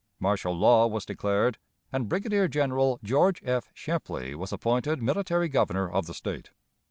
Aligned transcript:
Martial 0.19 0.57
law 0.57 0.87
was 0.87 1.05
declared, 1.05 1.59
and 1.93 2.09
Brigadier 2.09 2.47
General 2.47 2.99
George 3.03 3.39
F. 3.45 3.69
Shepley 3.75 4.33
was 4.33 4.51
appointed 4.51 4.99
military 4.99 5.47
Governor 5.47 5.87
of 5.87 6.07
the 6.07 6.15
State. 6.15 6.49